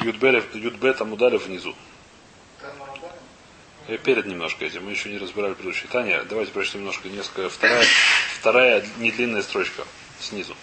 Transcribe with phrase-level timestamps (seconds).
[0.00, 1.74] Юдбет Амудалев внизу.
[3.88, 4.84] И перед немножко этим.
[4.84, 6.22] Мы еще не разбирали предыдущее читание.
[6.28, 7.48] Давайте прочтем немножко несколько.
[7.48, 7.86] Вторая,
[8.38, 9.84] вторая недлинная строчка
[10.20, 10.54] снизу.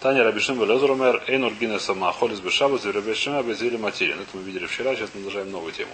[0.00, 4.20] Таня Рабишим Белезурумер, Эйнур Гина Сама, Холис Бешабу, Зеребешима, Безили Материн.
[4.20, 5.92] Это мы видели вчера, сейчас продолжаем новую тему.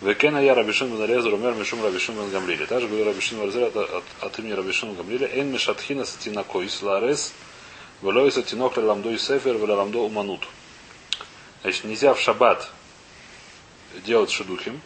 [0.00, 2.64] Векена я Рабишин Бенарезер умер Мишум Рабишин Бен Гамлили.
[2.64, 5.26] Также говорю Рабишин Бенарезер от, от, от имени Рабишин Гамлили.
[5.26, 7.34] Эйн Мишатхина Сатинако Исларес,
[8.02, 10.46] Велой Сатинок Ламдо и Сефер, Ламдо Уманут.
[11.62, 12.70] Значит, нельзя в шаббат
[14.04, 14.80] делать шедухим.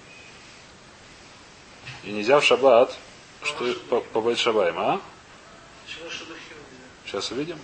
[2.03, 2.97] И нельзя в шаббат,
[3.43, 5.01] что по, по Байтшабаем, а?
[7.07, 7.59] Сейчас увидим.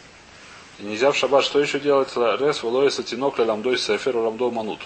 [0.79, 2.17] И нельзя в шаббат что еще делать?
[2.17, 4.81] Рес, Волоиса, Тинок, Ламдой, Сефер, Ламдо, Манут.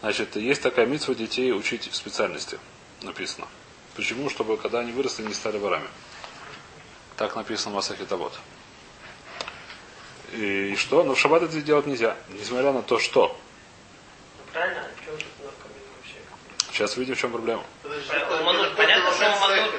[0.00, 2.58] Значит, есть такая митва детей учить специальности.
[3.02, 3.46] Написано.
[3.94, 4.28] Почему?
[4.28, 5.88] Чтобы когда они выросли, не стали ворами.
[7.16, 8.32] Так написано в Масахе Табот.
[10.32, 11.04] И, что?
[11.04, 12.16] Но в шаббат это делать нельзя.
[12.30, 13.38] Несмотря на то, что.
[14.38, 14.84] Ну, правильно?
[16.72, 17.64] Сейчас увидим, в чем проблема.
[18.76, 19.72] Понятно, что манут...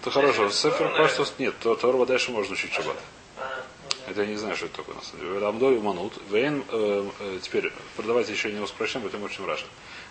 [0.00, 0.50] Это хорошо.
[0.50, 1.54] Сефер кажется, нет.
[1.60, 2.96] То Торва дальше можно учить шаббат.
[3.36, 4.10] А, ну.
[4.10, 5.38] Это я не знаю, что это такое на самом деле.
[5.38, 6.14] Рамдой манут.
[6.30, 9.66] Вейн, э, э, теперь, продавайте еще не упрощаем, потом очень раша.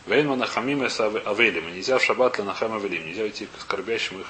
[0.05, 1.73] Вейн манахамим эс авелим.
[1.73, 3.05] Нельзя в шаббат ланахам авелим.
[3.05, 4.27] Нельзя идти к скорбящим их.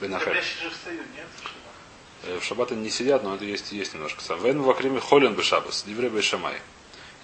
[0.00, 0.34] Бенахем.
[0.34, 1.26] же встают, нет?
[2.26, 4.42] Э, В шаббат они не сидят, но это есть, есть немножко сам.
[4.42, 5.84] Вейн вакриме холен бешабас.
[5.86, 6.56] Дивре бешамай.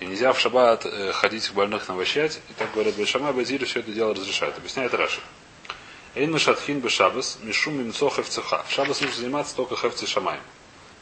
[0.00, 2.40] И нельзя в шаббат э, ходить к больных навощать.
[2.50, 4.56] И так говорят Бешамай, Базири все это дело разрешает.
[4.56, 5.20] Объясняет Раши.
[6.14, 8.64] Эйн мешатхин бешабас, мишум мимцо хевцеха.
[8.68, 10.40] В шаббас нужно заниматься только хевци шамаем.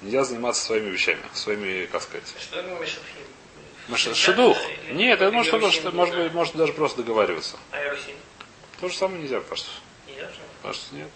[0.03, 2.25] Нельзя заниматься своими вещами, своими, как сказать.
[2.39, 2.63] Что?
[3.89, 4.57] Маш- Шедух.
[4.93, 7.57] Нет, это может, что, может быть, может даже просто договариваться.
[7.73, 7.79] А?
[8.81, 9.69] То же самое нельзя, пашто.
[10.07, 10.37] Нельзя же?
[10.63, 11.09] Пашто нет.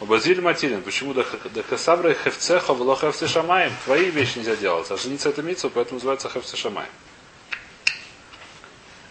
[0.00, 1.24] Базиль Матилин, почему до
[1.62, 3.72] Касабра Хевцеха было Хевце Шамаем?
[3.86, 4.90] Твои вещи нельзя делать.
[4.90, 6.90] А жениться это митцва, поэтому называется Хевце Шамаем.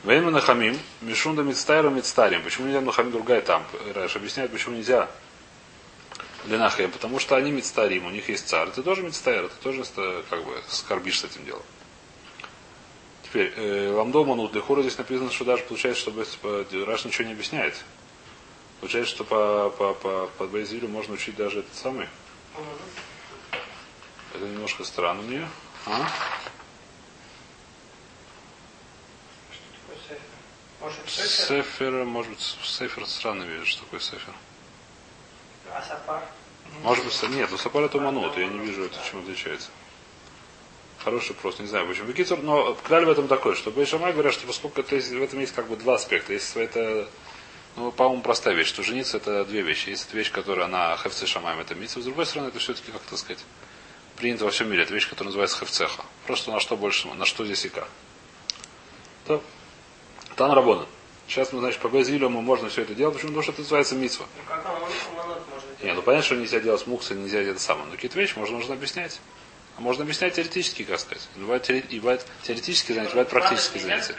[0.03, 2.44] Вейма Нахамим, Мишунда Мицтайра Мицтарим.
[2.44, 3.66] Почему нельзя Нахамим другая там?
[3.95, 5.09] Раш объясняет, почему нельзя
[6.45, 6.91] Ленахем.
[6.91, 8.69] Потому что они Мицтарим, у них есть царь.
[8.69, 9.84] Ты тоже Мицтайр, ты тоже
[10.29, 11.63] как бы скорбишь с этим делом.
[13.24, 17.34] Теперь, э, Ламдо Манут Лехура здесь написано, что даже получается, что э, Раш ничего не
[17.34, 17.74] объясняет.
[18.80, 22.08] Получается, что по, по, по, по Байзилю можно учить даже этот самый.
[24.34, 25.47] Это немножко странно мне.
[25.86, 26.09] А?
[30.81, 31.63] Может, Сефер?
[31.63, 34.34] Сефер, может быть, Сефер странно видишь, что такое Сефер.
[35.74, 36.24] А Сафар?
[36.84, 39.69] Может быть, нет, у Сапар это манут, я не вижу, это чем отличается.
[41.03, 42.07] Хороший вопрос, не знаю почему.
[42.07, 45.53] Бекицур, но кляль в этом такой, что Бейшамай говорят, что поскольку это в этом есть
[45.53, 46.34] как бы два аспекта.
[46.34, 47.07] Есть это,
[47.75, 49.90] ну, по-моему, простая вещь, что жениться это две вещи.
[49.90, 52.02] Есть вещь, которая на хевце шамаем, это митцва.
[52.02, 53.44] С другой стороны, это все-таки, как так сказать,
[54.18, 54.84] принято во всем мире.
[54.84, 56.03] Это вещь, которая называется хевцеха.
[56.25, 57.90] Просто на что больше, на что здесь и как.
[59.25, 59.44] То,
[60.36, 60.86] Тан Рабона.
[61.28, 63.30] Сейчас мы, значит, по мы можно все это делать, почему?
[63.30, 64.25] Потому что это называется митцва.
[64.38, 64.63] Ну как
[65.81, 67.88] Не, ну понятно, что нельзя делать муксы, нельзя делать это самое.
[67.88, 69.19] Но какие-то вещи можно, нужно объяснять.
[69.78, 71.28] А можно объяснять теоретически, как сказать.
[71.36, 74.16] Бывает, теоре- и бывает теоретические занятия, бывают практические занятия.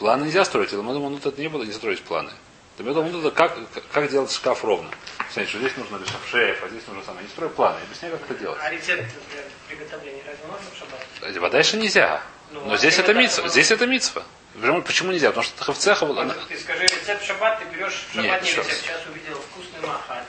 [0.00, 0.72] Планы нельзя строить.
[0.72, 2.30] Ламаду Манут это не было, не строить планы.
[2.78, 4.88] Ламаду Манут это как, как- как делать шкаф ровно.
[5.30, 7.22] Смотрите, что здесь нужно лишь шеф, а здесь нужно самое.
[7.24, 8.58] Не строй планы, объясняй, как это делать.
[8.62, 11.52] А рецепт, например, приготовления разве можно в шаббат?
[11.52, 12.22] Дальше нельзя.
[12.50, 13.46] Ну, Но а здесь это митцва.
[13.48, 14.22] Здесь это митцва.
[14.54, 15.28] Почему- Почему нельзя?
[15.28, 16.24] Потому что хавцеха была...
[16.24, 18.72] Вот Ты скажи рецепт шаббат, ты берешь в Нет, шаббат не рецепт.
[18.72, 20.24] Сейчас увидел вкусный маха.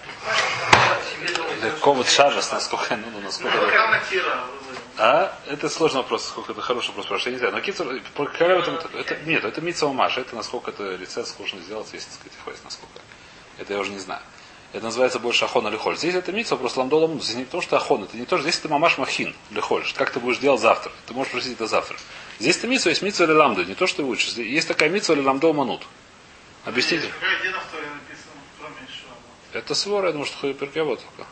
[1.63, 3.57] Легко вот шабас, насколько, ну, ну, насколько...
[4.09, 4.43] Тира.
[5.03, 5.35] А?
[5.47, 7.55] Это сложный вопрос, сколько это хороший вопрос, потому что я не знаю.
[7.55, 11.59] Но кицур, какая в этом, это, нет, это митсова Маша, это насколько это рецепт сложно
[11.61, 12.99] сделать, если, так сказать, хватит, насколько.
[13.57, 14.21] Это я уже не знаю.
[14.73, 15.97] Это называется больше ахон или холь.
[15.97, 17.23] Здесь это митсва просто ламдола муд.
[17.23, 19.83] Здесь не потому, что ахон, это не то, что здесь это мамаш махин или холь.
[19.95, 20.91] Как ты будешь делать завтра?
[21.07, 21.97] Ты можешь просить это завтра.
[22.39, 24.33] Здесь это митсва, есть митсва или ламда, не то, что ты учишь.
[24.33, 25.81] Есть такая митсва или ламдо манут.
[26.63, 27.09] Объясните.
[29.51, 31.27] Это свора, я думаю, что хуй перкевод только.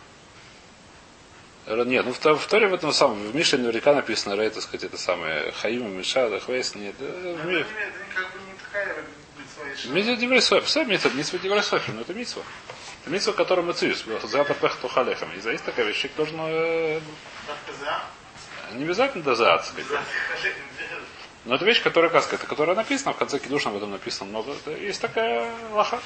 [1.69, 4.63] Р- Нет, ну в в Торе в этом самом, в Мише наверняка написано, Рей, так
[4.63, 6.95] сказать, это самое, Хаим, Миша, Хвейс, нет.
[6.99, 8.95] э, в Это Ми- не- это не как бы не такая
[9.37, 9.91] митцва Ишуа.
[9.93, 12.41] Митсва Диврей Все митсва, митсва Диврей Софер, но это митсва.
[13.03, 15.29] Это митсва, которую мы цюс, Запад Пех Тухалехам.
[15.33, 16.99] И есть такая вещь, должен, э,
[17.79, 18.01] за.
[18.75, 20.53] не обязательно сказать.
[21.45, 24.53] Но это вещь, которая, как сказать, которая написана, в конце Кедушна об этом написано много.
[24.81, 25.99] Есть такая лоха.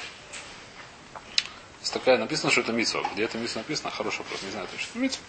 [1.92, 3.02] Такая, написано, что это митсва.
[3.12, 4.98] Где это митсва написано, хороший вопрос, не знаю точно.
[4.98, 5.22] Митсва.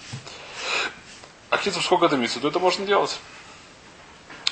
[1.50, 3.20] А китов сколько это митсва, то это можно делать.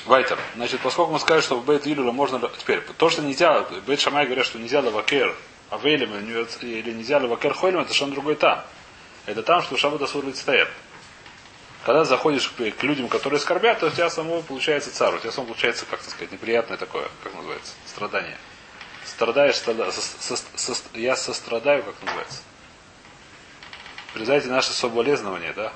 [0.06, 0.38] Вайтер.
[0.54, 2.38] Значит, поскольку мы сказали, что в Бейт Илюля можно...
[2.58, 5.34] Теперь, то, что нельзя, Бейт Шамай говорят, что нельзя лавакер
[5.70, 8.64] авелем или нельзя лавакер хойлем, это совершенно другой там.
[9.26, 10.70] Это там, что Шаббат Асур Лицтаер.
[11.84, 15.14] Когда заходишь к людям, которые скорбят, то у тебя самого получается царь.
[15.14, 18.36] У тебя самого получается, как сказать, неприятное такое, как называется, страдание.
[19.04, 22.40] Страдаешь, страда, со, со, со, я сострадаю, как называется.
[24.14, 25.72] Призайте наши соболезнования, да?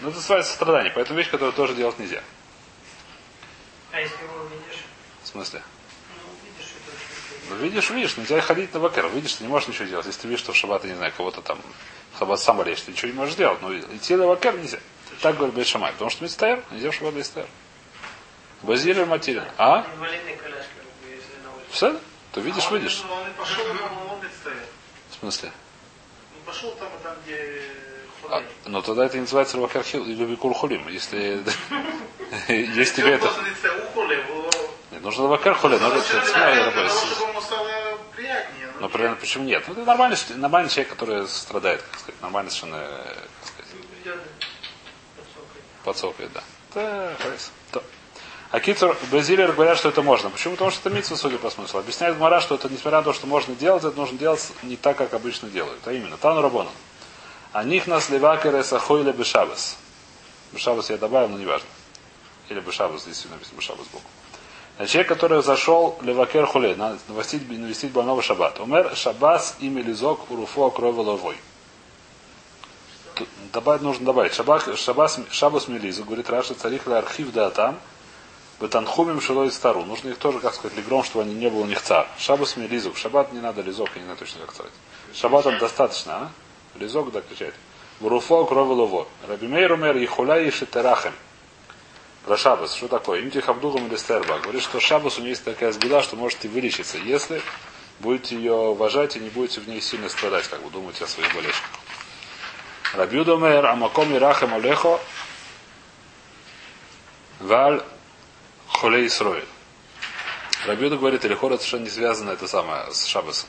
[0.00, 2.22] Ну, это называется страдание, поэтому вещь, которую тоже делать нельзя.
[3.90, 4.82] А если его видишь?
[5.22, 5.62] В смысле?
[6.14, 6.72] Ну, видишь,
[7.48, 9.08] Ну, видишь, видишь, нельзя ходить на бакер.
[9.08, 10.06] Видишь, ты не можешь ничего делать.
[10.06, 11.58] Если ты видишь, что в шаббат, я не знаю, кого-то там,
[12.14, 13.60] в шаббат сам болеешь, ты ничего не можешь делать.
[13.62, 14.78] Но идти на бакер нельзя.
[15.20, 15.92] Так говорит Бейт Шамай.
[15.92, 17.46] Потому что мистер, нельзя в шаббат мистер.
[18.62, 19.44] Базилер материн.
[19.56, 19.84] А?
[19.94, 21.57] Инвалидная коляска, как бы, если на улице.
[21.70, 21.98] Все?
[22.32, 23.02] То видишь, А видишь.
[23.10, 24.20] Он пошел, но он.
[25.10, 25.52] В смысле?
[26.34, 27.62] Не пошел там, там где
[28.30, 30.88] А, но тогда это не называется Рабакархил или Бикур Хулим.
[30.88, 31.42] Если,
[32.48, 33.30] если тебе это...
[34.90, 35.80] Нет, нужно Рабакар Хулим.
[35.80, 38.68] Надо Зачем это приятнее.
[38.74, 39.64] ну, Но примерно почему нет?
[39.66, 42.80] Ну, это нормальный, нормальный человек, который страдает, как сказать, нормальный совершенно,
[43.40, 44.18] как сказать,
[45.84, 46.42] подсокает, да.
[46.74, 47.12] Да.
[47.72, 47.82] То.
[48.50, 50.30] А Китер Бразилия говорят, что это можно.
[50.30, 50.54] Почему?
[50.54, 51.80] Потому что это митсва, судя по смыслу.
[51.80, 54.96] Объясняет Гмара, что это, несмотря на то, что можно делать, это нужно делать не так,
[54.96, 55.86] как обычно делают.
[55.86, 56.70] А именно, Тану Рабону.
[57.52, 59.76] А них нас левакере сахойля бешабас.
[60.52, 61.68] Бешабас я добавил, но не важно.
[62.48, 64.04] Или бешабас, здесь написано бешабас сбоку.
[64.76, 68.60] Значит, человек, который зашел левакер хуле, навестить, навестить больного шаббат.
[68.60, 71.36] Умер шабас имя лизок уруфо крови ловой.
[73.52, 74.32] Добавить нужно добавить.
[74.32, 77.78] Шабас, шабас мелизу, говорит Раши, царих архив да там,
[78.60, 79.84] бетанхумим шилой стару.
[79.84, 82.08] Нужно их тоже, как сказать, легром, чтобы они не было у них цар.
[82.18, 82.96] Шабас мелизук.
[82.96, 84.72] Шаббат не надо лизок, я не знаю точно, как сказать.
[85.14, 86.30] Шаббатом достаточно, а?
[86.78, 87.54] Лизок, да, кричать.
[88.00, 89.08] Буруфо крови лово.
[89.26, 91.12] Рабимейр умер ехуля и шитерахем.
[92.24, 92.74] Про шабас.
[92.74, 93.20] Что такое?
[93.20, 94.38] Им тихабдугам или стерба.
[94.38, 97.42] Говорит, что шабас у нее есть такая сгуда, что можете вылечиться, если
[98.00, 101.34] будете ее уважать и не будете в ней сильно страдать, как вы думаете о своих
[101.34, 101.70] болячках.
[102.94, 105.00] Рабюдомер, Амаком Ирахем Олехо,
[107.40, 107.82] Валь
[108.78, 109.44] Холей Исроиль.
[110.64, 113.48] Рабюда говорит, или хород совершенно не связано это самое с Шабасом.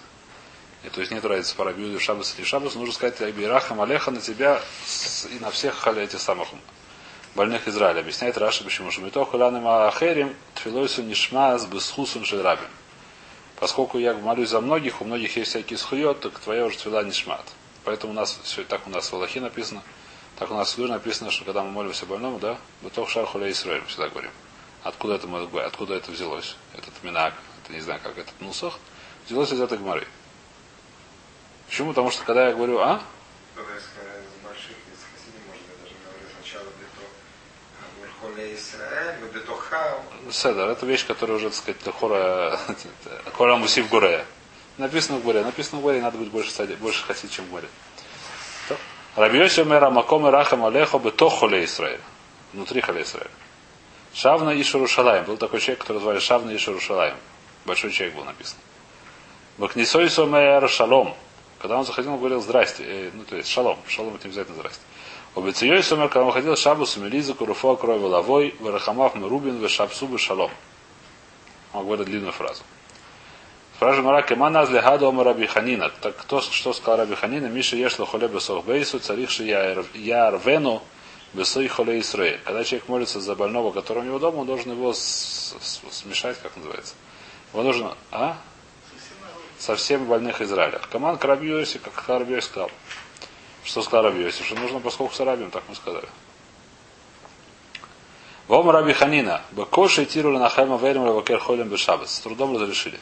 [0.83, 2.73] И то есть нет разницы по Рабиуду, Шабас или Шабас.
[2.73, 4.59] Нужно сказать, Ирахем Алеха на тебя
[5.29, 6.47] и на всех халя этих самых
[7.35, 7.99] больных Израиля.
[7.99, 8.89] Объясняет Раша, почему.
[8.89, 12.65] Шумито хулянам ахерим тфилойсу нишмаз бесхусун шерабим.
[13.59, 17.45] Поскольку я молюсь за многих, у многих есть всякие схует, так твоя уже твила нишмат.
[17.83, 19.83] Поэтому у нас все так у нас в Аллахе написано,
[20.39, 23.51] так у нас в Суре написано, что когда мы молимся больному, да, бытох шар хуля
[23.51, 24.31] Исраиль, мы всегда говорим.
[24.83, 25.27] Откуда это,
[25.65, 26.55] откуда это взялось?
[26.73, 27.33] Этот минак,
[27.63, 28.79] это не знаю, как этот нусах,
[29.25, 30.07] взялось из этой гморы.
[31.67, 31.89] Почему?
[31.89, 33.01] Потому что когда я говорю, а?
[40.31, 42.59] Седер, это вещь, которая уже, так сказать, хора,
[43.33, 44.25] хора мусив горе.
[44.77, 47.67] Написано в горе, написано в горе, надо быть больше, сади- больше хасид, чем в горе.
[49.15, 51.99] Рабиоси мера маком и рахам алехо бето холе Исраэль.
[52.53, 53.29] Внутри холе Исраэль.
[54.13, 55.25] Шавна Ишарушалаем.
[55.25, 57.15] Был такой человек, который звали Шавна Ишарушалаем.
[57.65, 58.57] Большой человек был написан.
[59.57, 61.15] Бакнисой сомер шалом.
[61.59, 62.83] Когда он заходил, он говорил здрасте.
[62.85, 63.77] Э, ну, то есть шалом.
[63.87, 64.81] Шалом это не обязательно здрасте.
[65.35, 70.51] Обецеей сомер, когда он ходил, шабус мелиза, куруфо, крови лавой, варахамав мирубин, вешапсу, бешалом.
[71.73, 72.63] Он говорит длинную фразу.
[73.79, 75.89] Фраза Мара Кема назли хаду ома Раби Ханина.
[76.01, 77.47] Так кто, что сказал Раби Ханина?
[77.47, 79.43] Миша ешло холе бесох бейсу, царихши
[79.93, 80.81] ярвену
[81.33, 82.39] бесой холе Исраэль.
[82.43, 86.95] Когда человек молится за больного, который у него дома, он должен его смешать, как называется.
[87.53, 88.37] Его нужно, а?
[89.57, 90.79] Со всеми больных Израиля.
[90.91, 91.93] Команд к Раби Йоси, как
[92.33, 92.71] Йоси сказал.
[93.63, 94.43] Что сказал Раби Йоси?
[94.43, 96.07] Что нужно поскольку с Рабием, так мы сказали.
[98.47, 99.41] Вом Раби Ханина.
[99.51, 102.15] Бакоши тиру на хайма верим лавакер холем бешабас.
[102.15, 102.99] С трудом разрешили.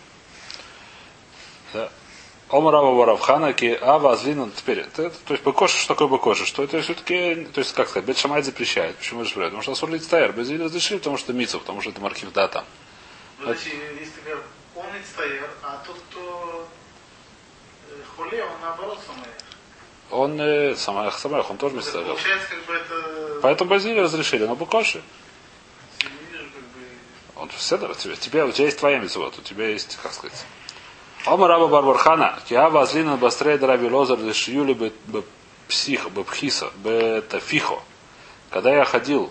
[2.49, 2.57] Да.
[2.57, 6.45] Ом Раба Варавхана, ки Ава Азлина, теперь, это, то есть Бакоши, что такое Бакоши?
[6.45, 8.95] Что это все-таки, то есть, как сказать, Бет Шамай запрещает.
[8.97, 9.49] Почему запрещает?
[9.49, 12.63] Потому что Асур Лицтайр, без разрешили, потому что Мицу, потому что это Мархив Дата.
[13.37, 16.67] Подожди, если говорят, он стоит, а тот, кто
[17.89, 19.27] э, хуле, он наоборот самый.
[20.09, 22.05] Он, э, Самах Самах, он тоже Мицтайр.
[22.05, 23.39] Получается, как бы это...
[23.41, 24.99] Поэтому Базилия разрешили, но Бакоши.
[24.99, 25.03] Бы...
[27.35, 30.45] Он тебя, тебе, у тебя есть твоя митцвот, у тебя есть, как сказать.
[31.27, 34.91] Ома Раба Барбархана, Киава Азлина Бастрей Раби Лозар Лешиюли б
[35.67, 37.84] псих, б пхиса, б тафихо.
[38.50, 39.29] Когда я ходил,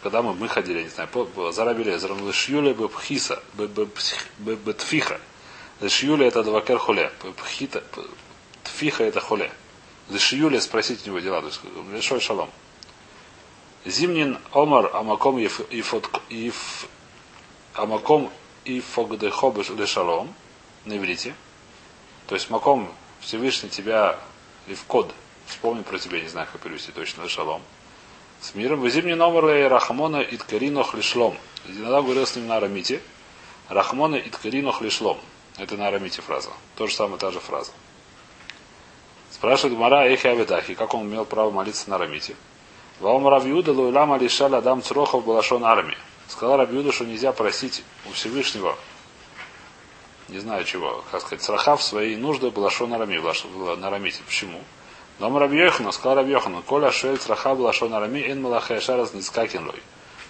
[0.00, 1.08] когда мы, мы ходили, я не знаю,
[1.52, 5.20] за Раби Лезером, Лешиюли б пхиса, б б псих- б б тфиха.
[5.80, 7.82] Лешиюли это двакер хуле, пхита,
[8.62, 9.50] тфиха это хуле.
[10.10, 11.60] Лешиюли спросить у него дела, то есть
[11.92, 12.50] Лешой шалом.
[13.84, 16.86] Зимнин Омар Амаком Иф- Иф-
[17.74, 18.30] Амаком
[18.64, 20.32] и Фогдехо Лешалом
[20.88, 21.34] на иврите.
[22.26, 24.18] То есть Маком Всевышний тебя
[24.66, 25.14] Ливкод
[25.48, 27.62] Вспомни про тебя, не знаю, как перевести точно, шалом.
[28.40, 28.80] С миром.
[28.80, 31.36] Вы зимний номер Рахмона Иткарино Хлишлом.
[31.66, 33.00] Иногда говорил с ним на арамите.
[33.68, 35.18] Рахмона Иткарино Хлишлом.
[35.56, 36.50] Это на арамите фраза.
[36.76, 37.72] То же самое, та же фраза.
[39.30, 42.36] Спрашивает Мара Эхи Авидахи, как он имел право молиться на арамите.
[43.00, 45.96] Ваум Равиуда Луилама Лишаль Адам Црохов Балашон Армии.
[46.28, 48.76] Сказал Рабиуда, что нельзя просить у Всевышнего,
[50.28, 53.18] не знаю чего, как сказать, црахав свои нужды Балашон Арами,
[53.76, 54.22] на арамите.
[54.26, 54.60] Почему?
[55.18, 59.82] Но Рабьехану, сказал Рабьехану, Коля Шель Цраха Балашон Арами, Эн Малаха Шарас Нискакинлой.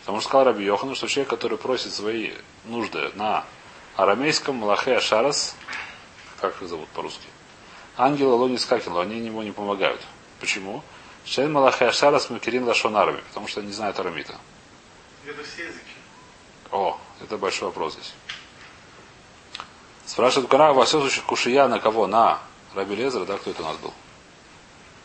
[0.09, 2.31] Потому что сказал Раби Йохану, что человек, который просит свои
[2.64, 3.45] нужды на
[3.95, 5.55] арамейском Малахе Ашарас,
[6.40, 7.26] как их зовут по-русски,
[7.95, 10.00] ангела Лони Скакинло, они ему не помогают.
[10.40, 10.83] Почему?
[11.26, 14.35] Шен Малахе Ашарас Макерин Лашон Арами, потому что они не знают арамита.
[15.26, 15.85] Это все языки.
[16.71, 18.14] О, это большой вопрос здесь.
[20.08, 22.06] Спрашивает Кара, во всем случае, кушия на кого?
[22.06, 22.38] На
[22.74, 23.92] Раби Лезер, да, кто это у нас был?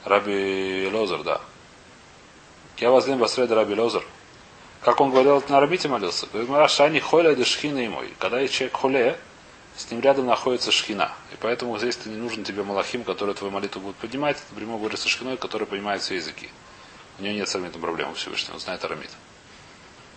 [0.05, 1.41] Раби Лозер, да.
[2.77, 4.05] Я возле Басреда Раби Лозер.
[4.79, 6.25] Как он говорил, на Рабите молился.
[6.31, 8.13] Говорит, Шани холя де шхина и мой.
[8.17, 9.19] Когда человек холе,
[9.75, 11.12] с ним рядом находится шхина.
[11.33, 14.38] И поэтому здесь ты не нужен тебе малахим, который твою молитву будет поднимать.
[14.38, 16.50] Это прямо говорит со шхиной, который понимает все языки.
[17.19, 19.12] У него нет с арамитом проблем у Всевышнего, он знает арамит.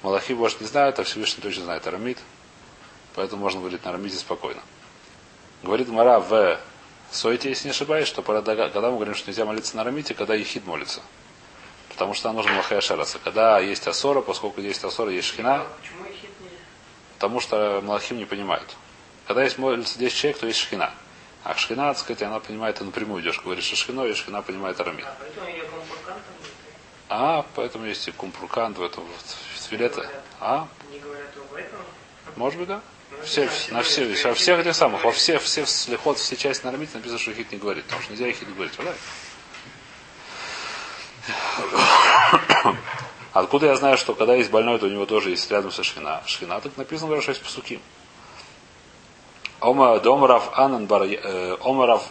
[0.04, 2.18] Малахи, может, не знают, а Всевышний точно знает арамит.
[3.16, 4.62] Поэтому можно говорить на арамите спокойно.
[5.66, 6.60] Говорит Мара в
[7.10, 10.64] Сойте, если не ошибаюсь, что когда мы говорим, что нельзя молиться на арамите, когда ехид
[10.64, 11.00] молится.
[11.88, 13.18] Потому что нам нужен Махая Шараса.
[13.18, 16.28] Когда есть Асора, поскольку есть Асора, есть Шхина, Почему нельзя?
[17.14, 18.76] потому что Малахим не понимают.
[19.26, 20.92] Когда есть молится 10 человек, то есть Шхина.
[21.42, 25.04] А Шхина, так сказать, она понимает, ты напрямую идешь, говоришь Шхино, и Шхина понимает арамит.
[25.04, 25.64] А поэтому ее.
[27.08, 29.02] А, поэтому есть и кумпрукант в этом
[29.54, 30.08] в свилете.
[30.38, 31.80] А, Не говорят об этом.
[32.36, 32.80] может быть, да?
[33.24, 37.18] Все, на все, во всех этих самых, во всех, все слихот, все части на написано,
[37.18, 38.94] что хит не говорит, потому что нельзя хит говорить, правда?
[43.32, 46.22] Откуда я знаю, что когда есть больной, то у него тоже есть рядом со шхина?
[46.26, 47.80] Шхина, так написано, говорю, что есть псуки.
[49.60, 52.04] Ома домарав анан бар э, омарав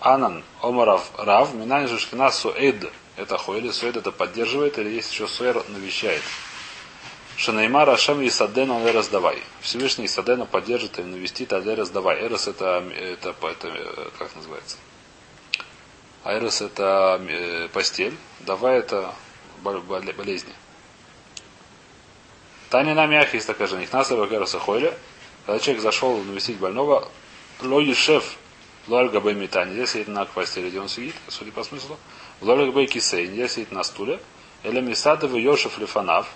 [0.00, 2.90] анан омарав рав минань же шхина суэд.
[3.16, 6.22] Это хуэли суэд это поддерживает или есть еще суэр навещает.
[7.36, 9.42] Шанаймар Ашем и Садена он раздавай.
[9.60, 12.20] Всевышний Садена поддержит и навестит, а раздавай.
[12.24, 14.76] Эрос это, это, это, как называется?
[16.24, 19.12] Айрос это э, постель, давай это
[19.62, 20.52] бол- боле- болезни.
[22.70, 24.96] Таня на мягкий есть такая же Нихнаса Багараса Хойля.
[25.46, 27.08] Когда человек зашел навестить больного,
[27.60, 28.36] Логи шеф
[28.86, 31.98] Лольга Бэй Митани, нельзя сидеть на постели, где он сидит, судя по смыслу.
[32.40, 34.20] Лольга Бэй Кисей, нельзя сидеть на стуле.
[34.62, 36.28] Эля Мисадова Йошев Лифанав,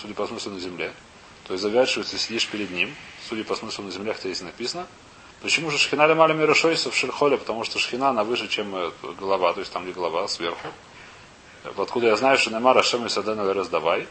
[0.00, 0.92] судя по смыслу на земле.
[1.46, 2.94] То есть завязывается, сидишь перед ним,
[3.28, 4.86] судя по смыслу на земле, хотя здесь написано.
[5.40, 7.38] Почему же шхина лемали мирашойса в шельхоле?
[7.38, 10.68] Потому что шхина она выше, чем э, голова, то есть там, где голова, сверху.
[11.76, 14.06] Откуда я знаю, что Немар Ашем и Садена раздавай.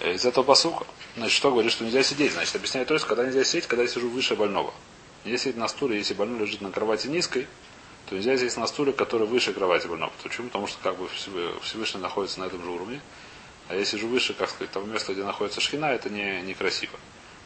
[0.00, 0.86] Э, Из этого посука.
[1.16, 2.32] Значит, что говорит, что нельзя сидеть?
[2.32, 4.72] Значит, объясняет то есть, когда нельзя сидеть, когда я сижу выше больного.
[5.24, 7.48] Нельзя сидеть на стуле, если больной лежит на кровати низкой,
[8.10, 10.12] то нельзя сидеть на стуле, который выше кровати больного.
[10.24, 10.48] Почему?
[10.48, 11.06] Потому что как бы
[11.62, 13.00] Всевышний находится на этом же уровне.
[13.68, 16.98] А если сижу выше, как сказать, того места, где находится шхина, это не, некрасиво.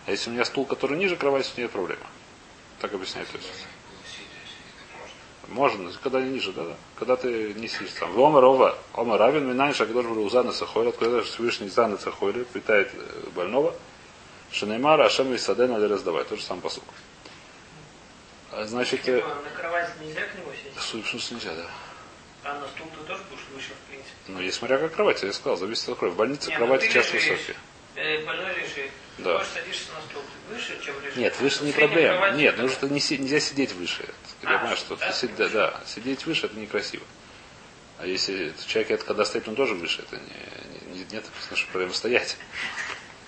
[0.07, 2.01] А если у меня стул, который ниже кровати, то нет проблемы.
[2.81, 3.51] Так объясняет то есть.
[5.49, 6.77] Можно, когда не ниже, да, да.
[6.97, 8.19] Когда ты не сидишь там.
[8.19, 13.29] Ома рова, ома равен, минайн шагдош был узана сахойля, когда Всевышний зана сахойля, питает э,
[13.37, 13.75] больного.
[14.51, 16.25] Шанеймара, Ашем и Садена или раздавай.
[16.25, 16.85] Тот же сам посук.
[18.57, 20.77] А, Значит, э, На кровати нельзя к нему сесть?
[20.77, 21.71] в смысле нельзя, да.
[22.45, 24.13] А на стул ты тоже будешь выше, в принципе.
[24.29, 26.13] Ну, есть смотря как кровать, я сказал, зависит от крови.
[26.13, 27.31] В больнице Не, ну кровати часто лежишь.
[27.31, 27.57] высокие.
[27.97, 28.91] Э, Больной лежит.
[29.19, 29.25] Да.
[29.25, 30.23] Ты можешь садишься на стул.
[30.49, 31.17] Ты выше, чем лежишь?
[31.17, 32.17] Нет, выше не проблема.
[32.19, 34.05] кровати Нет, это ну что не нельзя сидеть выше.
[34.43, 37.05] Я А, понимаю, что да, ты си- да, да, сидеть выше это некрасиво.
[37.99, 41.95] А если человек это когда стоит, он тоже выше, это не, не- нет наша проблема
[41.95, 42.37] стоять.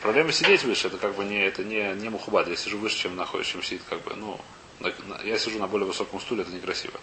[0.03, 2.49] Проблема сидеть выше, это как бы не, это не, не мухубад.
[2.49, 4.39] Я сижу выше, чем находишь, чем сидит, как бы, ну,
[5.25, 6.99] я сижу на более высоком стуле, это некрасиво.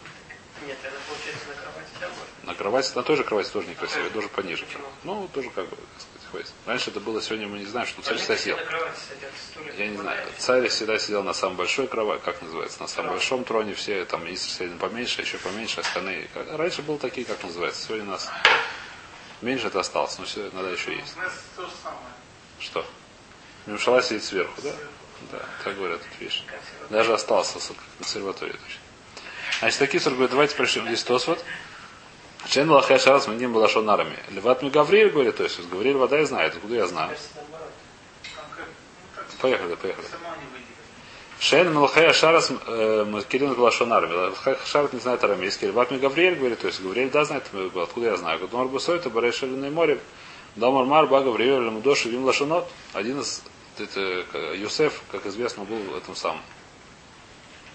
[0.66, 2.48] Нет, это получается на кровати да?
[2.48, 4.66] На кровати, на той же кровати тоже некрасиво, тоже пониже.
[4.66, 4.86] Почему?
[5.04, 6.54] Ну, тоже как бы, так сказать, хватит.
[6.66, 8.58] Раньше это было, сегодня мы не знаем, что царь всегда сидел.
[8.58, 10.28] садятся, стулья Я не знаю.
[10.38, 13.18] Царь всегда сидел на самой большой кровати, как называется, на самом Трон.
[13.18, 16.30] большом троне, все там министр сидели поменьше, еще поменьше, остальные.
[16.34, 17.86] Раньше был такие, как называется.
[17.86, 18.30] Сегодня у нас
[19.42, 21.16] меньше это осталось, но все надо еще есть.
[22.60, 22.86] Что?
[23.66, 24.74] Мимшала сидит сверху, да?
[25.32, 26.44] Да, так говорят, тут видишь.
[26.90, 28.58] Даже остался с- точно.
[29.60, 31.44] Значит, такие сорок говорит, давайте прочтем здесь Тосфот.
[32.48, 34.18] Чен Лахай Шарас Мадим была шонарами.
[34.30, 37.16] Леват ми Гавриэль говорит, то есть Гавриэль вода и знает, откуда я знаю.
[39.40, 40.06] Поехали, поехали.
[40.08, 40.68] сама не выйдет.
[41.40, 42.52] Шейн Мелхая Шарас
[43.30, 44.08] Кирин Глашонар.
[44.08, 45.68] Мелхая Шарас не знает арамейский.
[45.68, 47.44] Рыбак мне Гавриэль говорит, то есть Гавриэль да знает,
[47.76, 48.40] откуда я знаю.
[48.48, 50.00] Думар Бусой, это Барешелиный море.
[50.56, 52.70] Дамар Мар, Ба Гавриэль, Мудоши, Вим Лашонот.
[52.94, 53.42] Один из
[53.80, 56.42] это, Юсеф, как известно, был этим самым.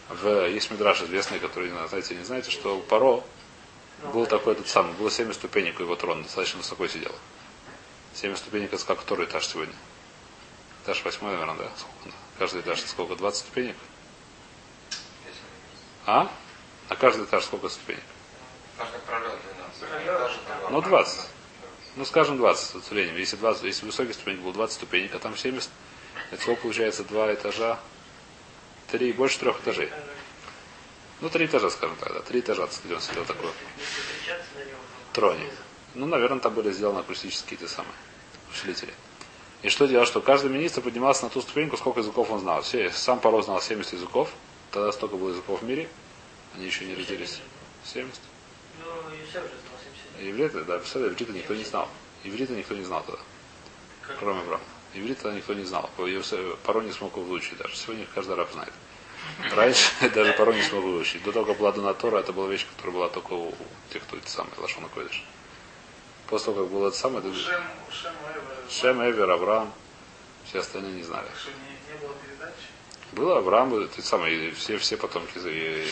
[0.09, 3.23] В, есть мидраж известный, который, знаете, не знаете, что у Паро
[4.12, 7.14] был такой этот самый, было 7 ступенек у его трона, достаточно высоко сидел.
[8.14, 9.75] 7 ступенек, это как второй этаж сегодня.
[10.85, 11.71] Этаж восьмой, наверное, да?
[11.76, 12.17] Сколько?
[12.38, 13.17] Каждый этаж сколько?
[13.17, 13.76] 20 ступенек?
[16.07, 16.31] А?
[16.88, 18.02] На каждый этаж сколько ступенек?
[18.78, 19.35] Каждый пролет
[19.78, 20.71] 12.
[20.71, 21.21] Ну, 20.
[21.97, 23.17] Ну, скажем, 20 ступенек.
[23.17, 25.69] Если, 20, если высокий ступенек был 20 ступенек, а там 70,
[26.37, 27.05] сколько получается?
[27.05, 27.79] Два этажа,
[28.91, 29.91] три, больше трех этажей.
[31.21, 32.21] Ну, три этажа, скажем так, да.
[32.21, 33.51] Три этажа, где он сидел такой.
[35.13, 35.51] Троне.
[35.95, 37.95] Ну, наверное, там были сделаны акустические те самые
[38.53, 38.93] усилители.
[39.63, 42.63] И что делал, что каждый министр поднимался на ту ступеньку, сколько языков он знал.
[42.63, 44.31] Все, сам Паро знал 70 языков.
[44.71, 45.89] Тогда столько было языков в мире.
[46.55, 47.41] Они еще не родились.
[47.85, 48.21] 70.
[48.79, 49.79] Ну, Юсеф же знал
[50.17, 50.31] 70.
[50.31, 51.89] Иврита, да, иврита никто не знал.
[52.23, 53.21] Иврита никто не знал тогда,
[54.19, 54.65] кроме Авраама.
[54.95, 55.90] Иврита тогда никто не знал.
[55.97, 57.76] По Иосиф- Паро не смог его выучить даже.
[57.76, 58.73] Сегодня каждый раб знает.
[59.52, 61.23] Раньше даже Паро не смог выучить.
[61.23, 63.54] До того, как была Донатора, это была вещь, которая была только у
[63.92, 65.25] тех, кто это самый Лашона Койдыш.
[66.28, 67.62] После того, как было это самое, это Шем,
[68.71, 69.30] Шем Эвер.
[69.30, 69.73] Авраам,
[70.45, 71.26] все остальные не знали.
[71.26, 75.87] Не, было Авраам, самое, и все, все потомки знали.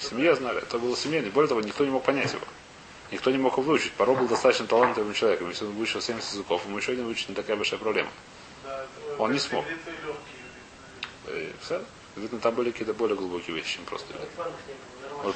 [0.00, 0.58] Семья знали.
[0.58, 1.30] Это было семейный.
[1.30, 2.44] Более того, никто не мог понять его.
[3.10, 3.92] Никто не мог его выучить.
[3.92, 5.48] Паро был достаточно талантливым человеком.
[5.48, 8.10] Если он выучил 70 языков, ему еще один выучить не такая большая проблема.
[8.64, 8.86] Да,
[9.18, 9.64] Он не смог.
[11.28, 11.82] И все.
[12.16, 14.12] Видно, там были какие-то более глубокие вещи, чем просто.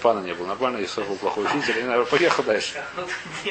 [0.01, 0.79] Планов не было, нормально.
[0.79, 2.83] Ульпана не был плохой учитель, и, наверное, поехал дальше.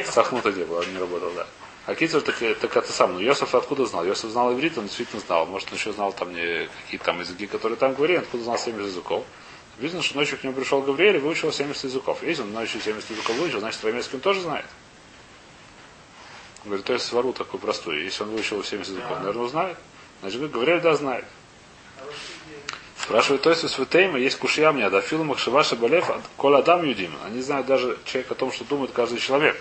[0.05, 1.47] Сахнута не было, он не работал, да.
[1.87, 3.13] А Китер так, так это сам.
[3.13, 4.05] Ну, Йосиф откуда знал?
[4.05, 5.45] Йосиф знал иврит, он действительно знал.
[5.47, 8.87] Может, он еще знал там не какие-то там языки, которые там говорили, откуда знал 70
[8.87, 9.25] языков.
[9.77, 12.21] Видно, что ночью к нему пришел Гавриэль и выучил 70 языков.
[12.23, 14.65] Если он ночью 70 языков выучил, значит, арамейский он тоже знает.
[16.65, 18.03] Говорит, то есть свару такой простой.
[18.03, 19.77] Если он выучил 70 языков, наверное, знает.
[20.21, 21.25] Значит, Гавриэль, да, знает.
[22.97, 27.11] Спрашивает, то есть у Святейма есть кушья мне, да филм Махшиваша Балев, Кол Адам Юдим.
[27.25, 29.59] Они знают даже человек о том, что думает каждый человек.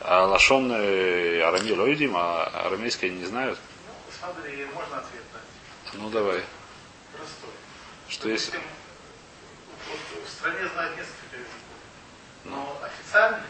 [0.00, 3.58] А лашон арами лоидим, а арамейский они не знают.
[3.86, 5.94] Ну, смотри, можно ответ дать.
[5.94, 6.42] Ну давай.
[7.12, 7.50] Простой.
[8.08, 8.52] Что есть?
[9.90, 11.60] Вот в стране знают несколько языков.
[12.44, 13.42] Но официально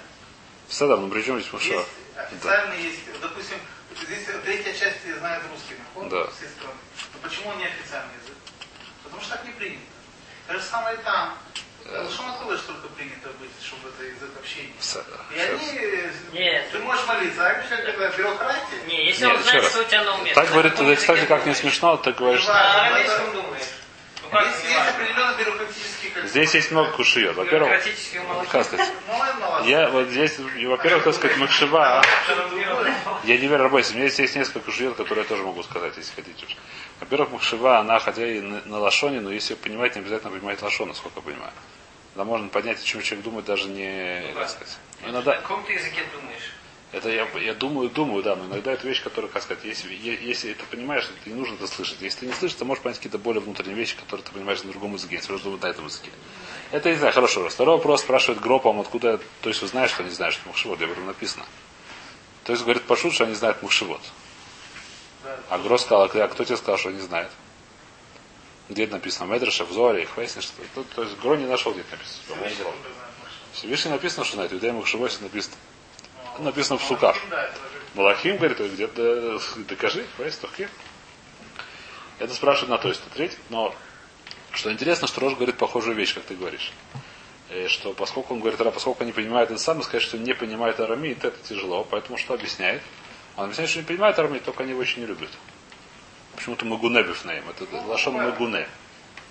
[0.69, 3.59] Садам, ну при чем здесь есть, официально есть, допустим,
[4.03, 6.31] здесь третья часть знает русский, нахон, Да.
[6.31, 6.79] все страны.
[7.15, 8.37] Но почему он не официальный язык?
[9.03, 9.83] Потому что так не принято.
[10.47, 11.37] То же самое и там.
[11.87, 12.09] Э.
[12.13, 14.69] Что откуда только принято быть, чтобы это язык общения.
[14.79, 15.05] И Сейчас.
[15.35, 16.71] они, э, Нет.
[16.71, 19.73] ты можешь молиться, а вообще, когда бюрократия, Не, если Нет, он знает, раз.
[19.73, 20.35] что у тебя на уме.
[20.35, 22.53] Так говорит, кстати, как не смешно, ты говоришь, Да.
[22.53, 23.65] На арамейском думаешь.
[24.33, 27.35] Ну как есть, бюрократический как здесь есть много кушиет.
[27.37, 27.83] Во-первых,
[28.49, 29.69] сказать, Ну, молодец.
[29.69, 32.95] я вот здесь, во-первых, так сказать, Махшива, Другое.
[33.25, 33.93] Я не верю работе.
[33.93, 36.47] У меня здесь есть несколько шует, которые я тоже могу сказать, если хотите.
[37.01, 40.89] Во-первых, Махшива, она хотя и на, на лашоне, но если понимать, не обязательно понимать лашон,
[40.89, 41.53] насколько я понимаю.
[42.15, 44.79] Да можно понять, о чем человек думает, даже не, как сказать.
[45.03, 46.53] На Иногда, каком ты языке думаешь?
[46.93, 50.55] Это я, я думаю, думаю, да, но иногда это вещь, которая, как сказать, если, если
[50.55, 51.99] ты понимаешь, то не нужно это слышать.
[52.01, 54.73] Если ты не слышишь, ты можешь понять какие-то более внутренние вещи, которые ты понимаешь на
[54.73, 56.11] другом языке, если думать на этом языке.
[56.73, 57.49] Это, не знаю, хорошо.
[57.49, 60.91] Второй вопрос спрашивает Гропом, откуда, то есть вы знаете, что они знают, что где об
[60.91, 61.45] этом написано.
[62.45, 64.01] То есть говорит Пашут, что они знают Махшивот.
[65.23, 65.39] Да.
[65.51, 67.31] А Гро сказал, а кто- тебе сказал, что не знает?
[68.69, 69.33] Где это написано?
[69.33, 72.73] Медраша, в Зоре, Хвейсне, что то, то есть Гро не нашел, где это написано.
[73.53, 74.53] Всевышний написано, что знает.
[74.53, 75.57] В Иудея Махшивосе написано.
[76.41, 77.17] Написано в Суках.
[77.95, 80.69] Малахим говорит, где-то докажи, Хвейс, Тухим.
[82.19, 83.75] Это спрашивает на то есть треть, но
[84.53, 86.73] что интересно, что Рош говорит похожую вещь, как ты говоришь.
[87.51, 90.79] Э, Что поскольку он говорит, «Ра, поскольку они понимают это сам, сказать, что не понимает
[90.81, 91.87] арамит, это тяжело.
[91.91, 92.83] Поэтому что объясняет?
[93.37, 95.31] Он объясняет, что не понимает арамит, только они его очень не любят.
[96.37, 97.45] Почему-то Магуне бифнаем.
[97.49, 98.69] Это лашон Магуне.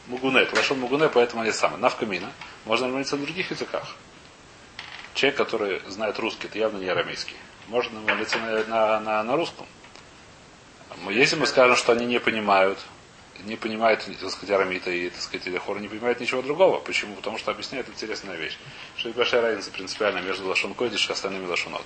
[0.08, 1.80] Магуне, это лашон Магуне, поэтому они самые.
[1.80, 2.32] Навкамина.
[2.66, 3.96] Можно молиться на других языках.
[5.20, 7.36] Человек, который знает русский, это явно не арамейский.
[7.68, 9.66] Можно молиться на, на, на, на русском.
[11.10, 12.80] Если мы скажем, что они не понимают,
[13.44, 16.80] не понимают, так сказать, арамита и, так сказать, или хора, не понимают ничего другого.
[16.80, 17.16] Почему?
[17.16, 18.58] Потому что объясняет интересная вещь.
[18.96, 21.86] Что есть большая разница принципиально между лашон койдыш и остальными лашонот.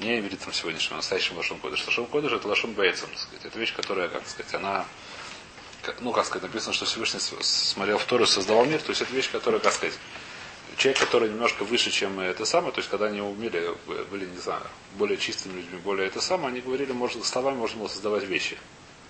[0.00, 1.84] Не ивритом сегодняшним, настоящим лашон койдыш.
[1.86, 3.44] Лашон койдыш это лашон бейцем, так сказать.
[3.44, 4.86] Это вещь, которая, как сказать, она
[6.00, 9.30] ну, как сказать, написано, что Всевышний смотрел в Тору создавал мир, то есть это вещь,
[9.30, 9.98] которая, как сказать,
[10.78, 13.74] человек, который немножко выше, чем это самое, то есть когда они умели,
[14.10, 14.62] были, не знаю,
[14.94, 18.56] более чистыми людьми, более это самое, они говорили, может, словами можно было создавать вещи,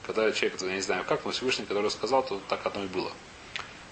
[0.07, 3.13] Когда человек, я не знаю как, но Всевышний, который сказал, то так оно и было.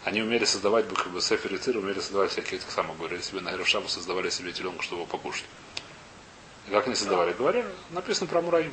[0.04, 3.40] Они умели создавать, как бы, Сефер и Цир, умели создавать всякие, так самое, говорили себе,
[3.40, 5.44] на Шабу создавали себе теленку, чтобы его покушать.
[6.68, 7.32] И как они создавали?
[7.34, 8.72] Говорили, написано про Мураим.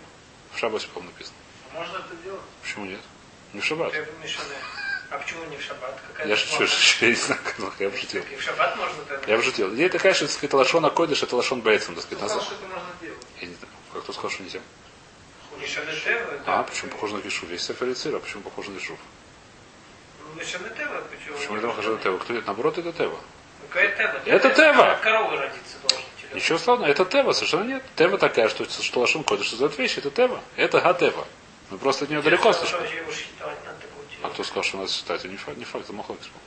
[0.54, 1.36] В Шабасе, по написано.
[1.74, 2.42] Можно это делать?
[2.62, 3.02] Почему нет?
[3.52, 3.94] Не в Шаббат.
[5.14, 5.94] А почему не в шаббат?
[6.12, 6.64] Какая Я шучу,
[7.02, 8.24] я не знаю, как я пошутил.
[8.32, 9.32] И в шаббат можно тогда?
[9.32, 9.72] Я пошутил.
[9.76, 12.56] Идея такая, что, так сказать, лашон акодиш, это лашон бейцем, так сказать, Кто сказал, что
[12.56, 13.20] это можно делать?
[13.40, 14.60] Я не знаю, как кто сказал, что нельзя.
[16.48, 17.50] А, почему похоже на Кишув?
[17.52, 18.98] Есть Сефер и Цир, а почему похоже на Кишув?
[20.20, 20.64] Ну, почему?
[21.38, 22.18] Почему это похоже на Тева?
[22.18, 22.46] Кто это?
[22.48, 23.18] Наоборот, это Тева.
[23.62, 24.22] Ну, Какая Тева?
[24.26, 24.92] Это Тева!
[24.94, 26.06] От коровы родиться телёнок.
[26.34, 27.84] Ничего странного, это Тева, совершенно нет.
[27.96, 30.42] Тева такая, что, что лашон кодиш создает вещи, это Тева.
[30.56, 31.28] Это Га-Тева.
[31.70, 32.66] Мы просто от нее далеко Что
[34.24, 35.20] А кто сказал, что надо считать?
[35.20, 36.40] Это не факт, не факт, это Махлокис был.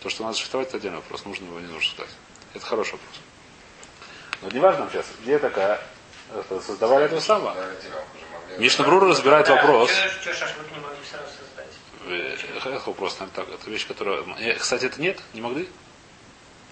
[0.00, 1.24] То, что надо считать, это отдельный вопрос.
[1.24, 2.08] Нужно его, не нужно считать.
[2.54, 3.20] Это хороший вопрос.
[4.42, 5.82] Но не важно сейчас, где такая,
[6.34, 7.56] это, создавали этого самого.
[8.58, 9.90] Мишна Брура разбирает вопрос.
[9.90, 12.64] Что шашлык не могли сразу создать?
[12.64, 13.54] Э, вопрос, наверное, так.
[13.54, 14.24] Это вещь, которая...
[14.38, 15.68] Э, Кстати, это нет, не могли.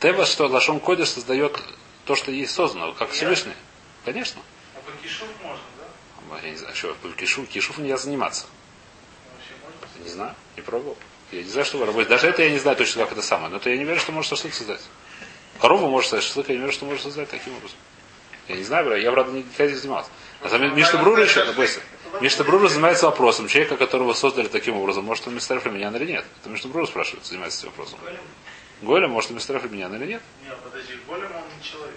[0.01, 1.61] Тева, что Лашон Кодиш создает
[2.05, 3.55] то, что есть создано, как Всевышний.
[4.05, 4.41] Конечно.
[4.77, 6.37] А по кишув можно, да?
[6.37, 8.47] А Я не знаю, что, кишу, кишув нельзя заниматься.
[10.05, 10.97] Не знаю, не пробовал.
[11.33, 12.11] Я не знаю, что вы работаете.
[12.11, 13.51] Даже это я не знаю точно, как это самое.
[13.51, 14.81] Но это я не верю, что может шашлык создать.
[15.61, 17.77] Корову может создать, шашлык я не верю, что может создать таким образом.
[18.49, 20.11] Я не знаю, я, правда, никогда не занимался.
[20.41, 21.81] А там Мишна Брура еще, бойся.
[22.21, 26.25] Мишна Брура занимается вопросом, человека, которого создали таким образом, может он мистер меня или нет.
[26.41, 27.99] Это Мишна Брура спрашивает, занимается этим вопросом.
[28.81, 29.11] Голем?
[29.11, 30.23] Может он мистер меня или нет?
[30.45, 31.95] Нет, подожди, голем он не человек.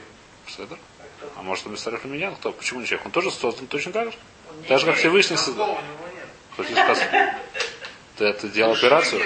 [0.48, 0.78] Что это?
[1.22, 1.40] А?
[1.40, 2.32] А может он мистер меня?
[2.32, 2.52] Кто?
[2.52, 3.06] Почему не человек?
[3.06, 4.18] Он тоже создан точно так же.
[4.50, 4.96] Он Так же, как.
[4.96, 5.80] Всевышний создал.
[6.54, 7.08] Кто тебе сказал?
[8.22, 9.22] Ты это делал Души операцию?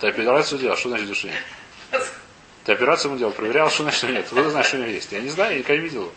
[0.00, 0.76] Ты операцию делал?
[0.76, 2.02] Что значит души нет?
[2.64, 4.32] Ты операцию ему делал, проверял, что значит нет.
[4.32, 5.12] Вы знаете, что у него есть.
[5.12, 6.00] Я не знаю, я никогда не видел.
[6.00, 6.12] его.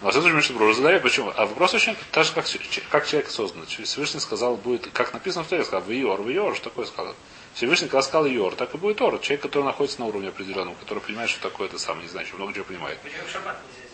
[0.00, 1.32] Но случае, Мишна Брура задает, почему.
[1.34, 2.46] А вопрос очень, так же, как,
[2.90, 3.66] как человек создан.
[3.66, 7.16] Всевышний сказал, будет, как написано в Торе, сказал, в Иор, в Иор, что такое сказал?
[7.54, 9.18] Всевышний, когда сказал Иор, так и будет Ор.
[9.18, 12.36] Человек, который находится на уровне определенном, который понимает, что такое это самое, не знаю, что
[12.36, 13.00] много чего понимает.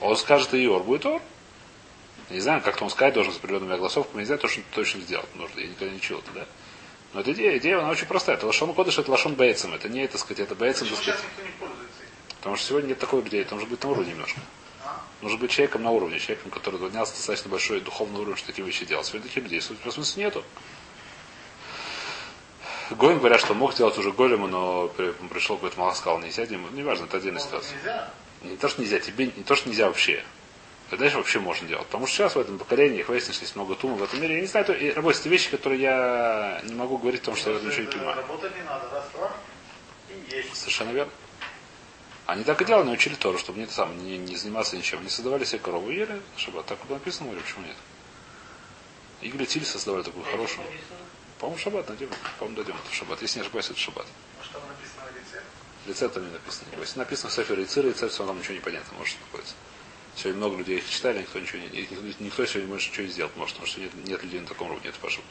[0.02, 1.22] Он скажет Иор, будет Ор.
[2.28, 5.58] Не знаю, как-то он сказать должен с определенными огласовками, не знаю, точно, точно сделать нужно.
[5.58, 6.46] Я никогда не чил это, да?
[7.16, 8.36] Но эта идея, идея, она очень простая.
[8.36, 9.72] Это лашон кодыш, это лашон бейцем.
[9.72, 11.18] Это не, это сказать, это бейцем, так сказать.
[11.38, 11.66] не?
[12.36, 14.38] Потому что сегодня нет такой людей, это нужно быть на уровне немножко.
[14.84, 15.00] А?
[15.22, 18.84] Нужно быть человеком на уровне, человеком, который поднялся достаточно большой духовный уровень, что такие вещи
[18.84, 19.06] делать.
[19.06, 20.44] Сегодня таких людей, в смысле, нету.
[22.90, 26.68] Гоем говорят, что мог делать уже голему, но при- пришел какой-то малый сказал, нельзя, ему,
[26.68, 28.10] неважно, это отдельная Может, ситуация.
[28.42, 30.22] Не то, что нельзя, тебе не то, что нельзя вообще.
[30.90, 31.86] А дальше вообще можно делать.
[31.86, 34.36] Потому что сейчас в этом поколении их выяснилось, что есть много тума в этом мире.
[34.36, 37.50] Я не знаю, то, и, работают это вещи, которые я не могу говорить, потому что
[37.50, 38.16] я ничего не понимаю.
[38.16, 39.04] Работать не надо.
[40.54, 41.12] Совершенно верно.
[42.26, 45.02] Они так и делали, но учили Тору, чтобы не, самое, не, не заниматься ничем.
[45.02, 46.66] Не создавали себе корову ели шаббат.
[46.66, 47.76] Так было написано, говорю, почему нет?
[49.22, 50.64] Игорь Тиль создавали такую хорошую.
[50.66, 50.98] Написано.
[51.38, 52.08] По-моему, шаббат найдем.
[52.38, 53.22] По-моему, дойдем это в шаббат.
[53.22, 54.06] Если не ошибаюсь, это шаббат.
[54.38, 55.42] Может, там написано на лице?
[55.86, 56.68] Рецепт там не написано.
[56.80, 59.54] Если написано в Сефере и Цира, рецепт, все там ничего не понятно, может находится.
[60.16, 61.88] Сегодня много людей их читали, никто ничего не,
[62.20, 64.88] никто, сегодня может ничего не сделать, может, потому что нет, нет людей на таком уровне,
[64.88, 65.22] это пошел.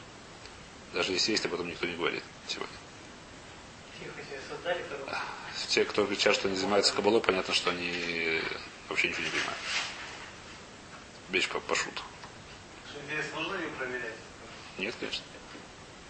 [0.94, 2.76] Даже если есть, об этом никто не говорит сегодня.
[4.88, 5.10] Корову.
[5.68, 8.40] Те, кто кричат, что они занимаются кабалой, понятно, что они
[8.88, 9.58] вообще ничего не понимают.
[11.30, 12.02] Бечь по пошут.
[12.88, 14.14] Что здесь нужно ее проверять?
[14.78, 15.24] Нет, конечно.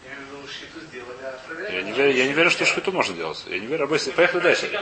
[0.07, 1.73] Я сделали, а?
[1.73, 3.43] Я не верю, я не верю, что шхиту можно делать.
[3.47, 3.83] Я не верю.
[3.83, 4.81] Рабойся, поехали дальше.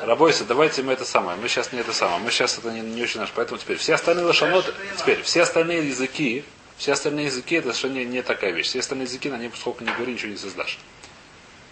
[0.00, 1.38] Рабойся, давайте мы это самое.
[1.38, 2.20] Мы сейчас не это самое.
[2.20, 3.30] Мы сейчас это не, не очень наш.
[3.30, 6.44] Поэтому теперь все остальные лошаноты, теперь все остальные языки,
[6.76, 8.66] все остальные языки это совершенно не, не такая вещь.
[8.66, 10.78] Все остальные языки, на них сколько не говори, ничего не создашь.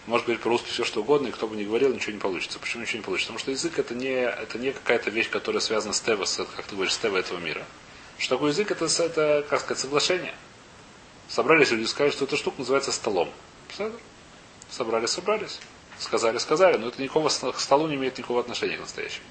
[0.05, 2.59] Можешь говорить по-русски все что угодно, и кто бы ни говорил, ничего не получится.
[2.59, 3.33] Почему ничего не получится?
[3.33, 6.65] Потому что язык это не, это не какая-то вещь, которая связана с тева, с, как
[6.65, 7.65] ты говоришь, с тева этого мира.
[8.17, 8.71] Что такое язык?
[8.71, 10.33] Это, это как сказать, соглашение.
[11.29, 13.31] Собрались люди, сказали, что эта штука называется столом.
[14.69, 15.59] Собрались, собрались.
[15.99, 19.25] Сказали, сказали, но это никакого к столу не имеет никакого отношения к настоящему.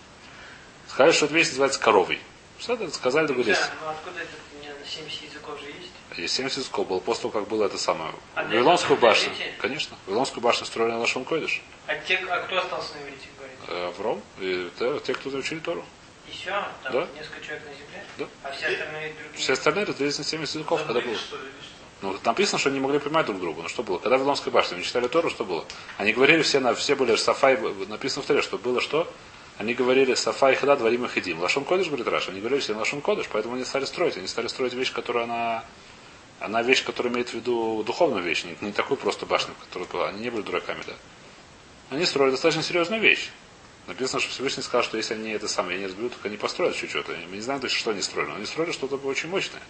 [0.89, 2.21] Сказали, что эта вещь называется коровой.
[2.59, 3.59] Сказали, договорились.
[3.59, 5.91] Да, ну откуда это у меня на 70 языков же есть?
[6.17, 8.13] Есть 70 языков было после того, как было это самое.
[8.35, 9.31] А Вавилонскую башню.
[9.59, 9.97] Конечно.
[10.07, 11.63] Вавилонскую башню строили на Лашон Койдыш.
[11.87, 13.59] А, те, а кто остался на иврите говорить?
[13.69, 14.23] Э, Авром.
[14.41, 15.85] И те, те, кто учили Тору.
[16.29, 16.51] И все?
[16.83, 17.09] Там Да.
[17.17, 18.05] несколько человек на земле?
[18.19, 18.27] Да.
[18.43, 19.33] А все остальные другие?
[19.39, 21.15] Все остальные разделились на 70 языков, когда было.
[21.17, 21.37] что?
[22.03, 23.63] Ну, написано, что они не могли понимать друг друга.
[23.63, 23.99] Ну, что было?
[23.99, 25.65] Когда в Вавилонской башне они читали Тору, что было?
[25.97, 29.11] Они говорили все, на, все были Сафай, написано в Торе, что было что?
[29.59, 31.41] Они говорили Сафай Хада, Дварим и Хидим.
[31.41, 32.29] Лашон Кодыш, говорит Раш.
[32.29, 34.19] Они говорили все Лашон Кодыш, поэтому они стали строить.
[34.19, 35.65] Они стали строить вещь, которая она,
[36.41, 40.09] она вещь, которая имеет в виду духовную вещь, не такую просто башню, которая была.
[40.09, 40.93] Они не были дураками, да.
[41.89, 43.31] Они строили достаточно серьезную вещь.
[43.87, 46.89] Написано, что Всевышний сказал, что если они это самое не разберут, так они построят еще
[46.89, 47.13] что-то.
[47.31, 49.63] Мы не знаем точно, что они строили, но они строили что-то очень мощное.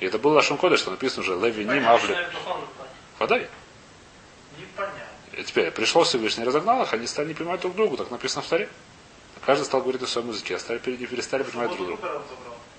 [0.00, 2.16] И это был Лашон Кодыш, что написано уже Леви Ним Авли.
[3.18, 3.48] Подай.
[4.58, 5.02] Непонятно.
[5.44, 8.68] Теперь пришел Всевышний, разогнал их, они стали не понимать друг друга, так написано в Таре.
[9.44, 12.22] Каждый стал говорить о своем языке, а стали пере- перестали понимать друг друга.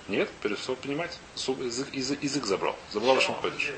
[0.08, 1.18] Нет, перестал понимать.
[1.36, 2.76] Язык, язык, язык забрал.
[2.90, 3.70] Забрал Лашон Кодыш.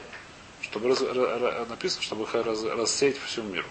[0.63, 3.67] Чтобы раз- ра- ра- написано, чтобы их раз- рассеять по всему миру.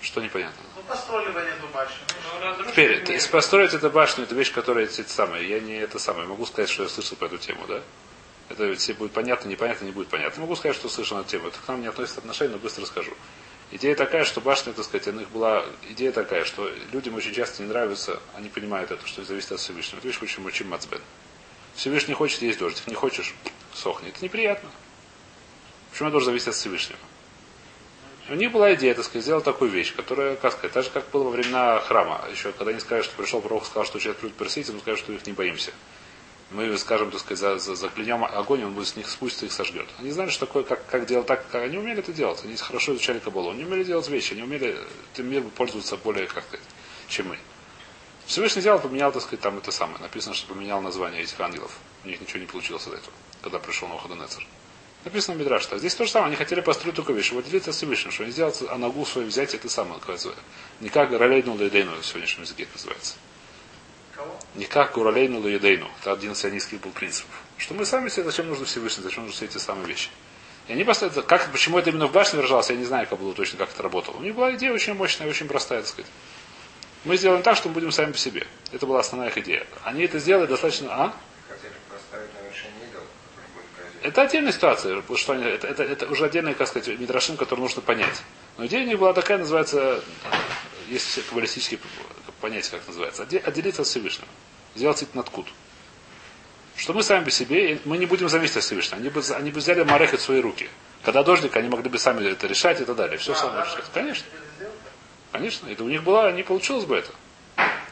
[0.00, 0.62] Что непонятно.
[0.76, 1.96] Ну, построили бы эту башню.
[2.40, 3.06] Ну, Ну, Теперь, мир.
[3.06, 5.48] то есть построить эту башню, это вещь, которая эти самые.
[5.48, 6.26] Я не это самое.
[6.28, 7.82] Могу сказать, что я слышал по эту тему, да?
[8.48, 10.40] Это ведь все будет понятно, непонятно, не будет понятно.
[10.40, 11.48] Могу сказать, что слышал на эту тему.
[11.48, 13.12] Это к нам не относится отношения, но быстро расскажу.
[13.70, 17.62] Идея такая, что башня, так сказать, у них была идея такая, что людям очень часто
[17.62, 19.98] не нравится, они понимают это, что зависит от Всевышнего.
[19.98, 21.02] Это вещь очень очень мацбен.
[21.74, 23.34] Всевышний хочет есть дождик, не хочешь,
[23.74, 24.14] сохнет.
[24.14, 24.70] Это неприятно.
[25.90, 26.98] Почему я должен зависеть от Всевышнего?
[28.30, 31.08] У них была идея, так сказать, сделать такую вещь, которая, как сказать, так же, как
[31.10, 32.22] было во времена храма.
[32.30, 35.12] Еще когда они сказали, что пришел пророк, сказал, что человек придут персийцы, мы скажем, что
[35.14, 35.72] их не боимся.
[36.50, 39.54] Мы скажем, так сказать, за, за, заклянем огонь, он будет с них спуститься и их
[39.54, 39.86] сожгет.
[39.98, 42.42] Они знали, что такое, как, как делать так, как они умели это делать.
[42.44, 43.50] Они хорошо изучали кабалу.
[43.50, 44.76] Они умели делать вещи, они умели
[45.14, 46.66] этим миром пользоваться более, как сказать,
[47.08, 47.38] чем мы.
[48.26, 50.00] Всевышний сделал, поменял, так сказать, там это самое.
[50.00, 51.78] Написано, что поменял название этих ангелов.
[52.04, 54.46] У них ничего не получилось от этого, когда пришел на Навуходонецер.
[55.08, 56.26] Написано в Мидраш, что здесь то же самое.
[56.26, 57.32] Они хотели построить только вещь.
[57.32, 60.34] Вот делиться с Всевышним, что они сделают, а ногу свою взять, это самое, называется.
[60.80, 63.14] Не как Ролейну Лейдейну в сегодняшнем языке это называется.
[64.14, 64.38] Кого?
[64.54, 65.90] Не как Уралейну Лейдейну.
[66.02, 67.30] Это один из сионистских был принципов.
[67.56, 70.10] Что мы сами себе, зачем нужно Всевышний, зачем нужны все эти самые вещи.
[70.66, 73.32] И они поставили, как, почему это именно в башне выражалось, я не знаю, как было
[73.32, 74.18] точно, как это работало.
[74.18, 76.10] У них была идея очень мощная, очень простая, так сказать.
[77.06, 78.46] Мы сделаем так, что мы будем сами по себе.
[78.72, 79.66] Это была основная их идея.
[79.84, 80.88] Они это сделали достаточно...
[80.92, 81.14] А?
[81.48, 83.87] Хотели поставить на вершине идол, который будет казнить.
[84.02, 87.82] Это отдельная ситуация, что они, это, это, это уже отдельный, как сказать, мидрашин, который нужно
[87.82, 88.22] понять.
[88.56, 90.02] Но идея у них была такая, называется,
[90.88, 91.80] есть все каббалистические
[92.40, 94.28] понятия, как называется, отде- отделиться от Всевышнего.
[94.74, 95.46] Сделать это надкут.
[96.76, 98.98] Что мы сами по себе, мы не будем зависеть от Всевышнего.
[98.98, 100.68] Они бы, они бы взяли Марехет в свои руки.
[101.02, 103.18] Когда дождик, они могли бы сами это решать и так далее.
[103.18, 103.76] Все А, сами да, решать.
[103.78, 104.26] да, Конечно.
[105.32, 105.68] Конечно.
[105.68, 107.10] Это у них было, не получилось бы это.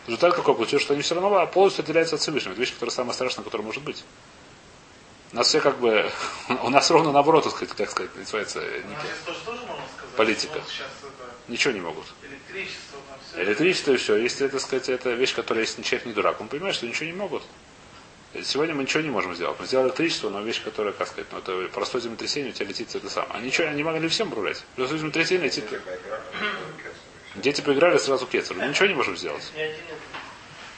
[0.07, 2.53] Результат какой получился, что они все равно полностью отделяются от Всевышнего.
[2.53, 4.05] Это вещь, которая самая страшная, которая может быть.
[5.33, 6.11] У нас все как бы,
[6.63, 8.83] у нас ровно наоборот, так сказать, как сказать, называется, сказать.
[10.17, 10.55] Политика.
[10.55, 12.05] Вот сейчас это ничего не могут.
[12.23, 12.99] электричество.
[13.37, 14.17] Электричество и все.
[14.17, 17.13] Если это, сказать, это вещь, которая, если человек не дурак, он понимает, что ничего не
[17.13, 17.43] могут.
[18.43, 19.59] Сегодня мы ничего не можем сделать.
[19.59, 22.95] Мы сделали электричество, но вещь, которая, как сказать, ну, это простое землетрясение, у тебя летит
[22.95, 23.35] это самое.
[23.35, 24.65] Они ничего, они могли всем управлять.
[24.75, 25.65] Простое землетрясение летит.
[27.37, 28.57] Дети поиграли, поиграли сразу кецер.
[28.57, 29.53] Мы ничего не можем сделать.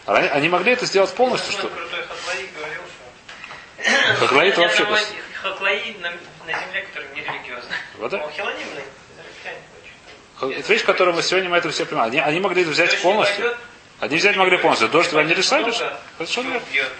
[0.06, 2.00] А Они, они могли это сделать полностью, что крутой
[3.78, 4.84] Это вообще
[5.42, 7.70] Хатлаи на, на земле, которая не религиозна.
[8.34, 8.82] Хилонимный,
[9.14, 9.62] израильтяне
[10.40, 10.52] очень.
[10.58, 12.10] Это вещь, которую мы сегодня мы это все понимаем.
[12.10, 13.56] Они, они могли это взять Дождь полностью.
[14.00, 14.88] Они взять могли полностью.
[14.88, 15.62] Дождь решали.
[15.62, 16.90] много, что- Совершенно верно.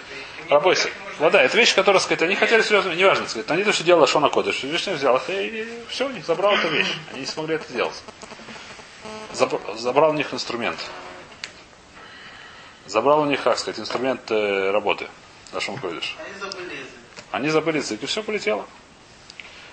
[0.47, 0.87] И Рабойся.
[0.87, 3.83] не можно- Вода, это вещь, которая, сказать, они хотели серьезно, неважно, сказать, они то, что
[3.83, 6.93] делали Шона Кодыш, Всевышний взял их и, все, у них забрал эту вещь.
[7.11, 8.01] Они не смогли это сделать.
[9.33, 10.79] Забр- забрал у них инструмент.
[12.85, 15.07] Забрал у них, как сказать, инструмент э, работы.
[15.59, 16.15] Шон Кодыш.
[16.19, 16.89] Они забыли язык.
[17.31, 18.65] Они забыли язык, и все полетело.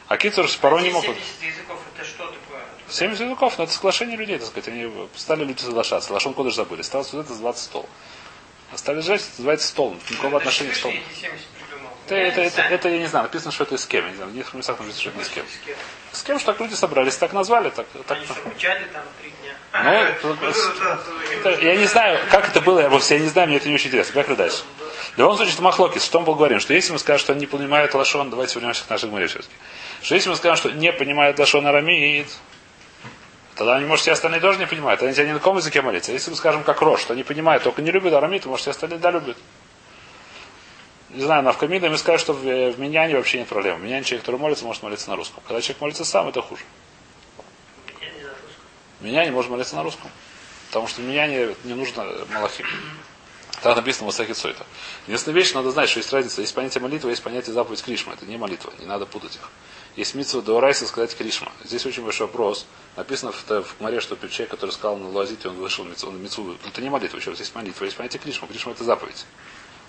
[0.08, 1.16] А Кицур порой не могут.
[1.16, 2.62] 70 языков, это что такое?
[2.88, 4.68] 70 языков, но это соглашение людей, так сказать.
[4.68, 6.12] Они стали люди соглашаться.
[6.12, 6.82] Лашон Кодыш забыли.
[6.82, 7.88] Стал вот это называться стол.
[8.72, 9.96] А стали жать, это называется стол.
[10.10, 10.94] Никакого отношения к столу.
[12.06, 12.40] Всевышний эти 70 придумал.
[12.40, 13.22] Это, это, не это, это я не знаю.
[13.24, 14.04] Написано, что это с кем.
[14.04, 14.30] Я не знаю.
[14.32, 15.44] В местах написано, что это не с кем.
[16.12, 16.38] С кем?
[16.38, 17.86] Что так люди собрались, так назвали, так.
[18.06, 18.16] так.
[18.16, 19.52] Они что, кучали там три дня?
[20.22, 23.58] Ну, это- это- я не знаю, как это было, я просто я не знаю, мне
[23.58, 24.14] это не очень интересно.
[24.14, 24.62] Поехали дальше.
[25.14, 26.04] В любом случае, это Махлокис.
[26.04, 26.60] Что мы говорим?
[26.60, 29.52] Что если мы скажем, что они не понимают Лашон, давайте вернемся к нашей гморе все-таки.
[30.02, 32.26] Что если мы скажем, что не понимают Лашон Арамид,
[33.54, 35.02] тогда они, может, все остальные тоже не понимают.
[35.02, 36.12] Они тебя ни на каком языке молятся.
[36.12, 38.70] Если мы скажем, как Рош, что они понимают, только не любят Арамид, то, может, все
[38.70, 39.36] остальные да любят.
[41.16, 43.78] Не знаю, на Авкамида мы скажем, что в, э, в Миньяне вообще нет проблем.
[43.78, 45.42] В Миньяне человек, который молится, может молиться на русском.
[45.46, 46.62] Когда человек молится сам, это хуже.
[48.02, 48.64] Я не знаю, русском.
[49.00, 50.10] Меня не может молиться на русском.
[50.66, 52.66] Потому что меня не, не нужно малахим.
[53.62, 54.66] Так написано в Масахе Сойта.
[55.06, 56.42] Единственная вещь, надо знать, что есть разница.
[56.42, 58.12] Есть понятие молитвы, есть понятие заповедь Кришма.
[58.12, 59.50] Это не молитва, не надо путать их.
[59.96, 61.50] Есть митсва Деорайса сказать Кришма.
[61.64, 62.66] Здесь очень большой вопрос.
[62.94, 66.56] Написано в, в море, что человек, который сказал на Луазите, он вышел он митцву.
[66.68, 67.86] Это не молитва, еще есть молитва.
[67.86, 68.48] Есть понятие Кришма.
[68.48, 69.24] Кришма это заповедь.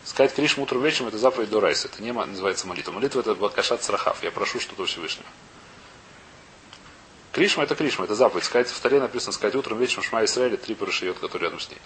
[0.07, 1.89] Сказать Кришму утром вечером это заповедь Дорайса.
[1.89, 2.93] Это не называется молитва.
[2.93, 4.23] Молитва это Бакашат Срахав.
[4.23, 5.27] Я прошу что-то Всевышнего.
[7.33, 8.45] Кришма это Кришма, это заповедь.
[8.45, 11.77] Сказать в таре написано сказать утром, вечером Шма Исраиля, три парашиот, которые рядом с ней.